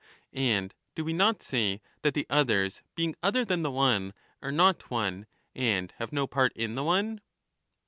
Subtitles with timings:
[0.31, 4.51] wo"^"* And do we not say that the others being other than the one are
[4.51, 7.21] not one and have no part in the one